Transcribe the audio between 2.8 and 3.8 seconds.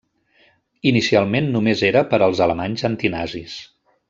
antinazis.